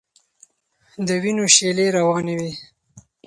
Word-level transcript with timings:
د 1.07 1.09
وینو 1.21 1.45
شېلې 1.55 1.87
روانې 1.97 2.35
وې. 2.39 2.51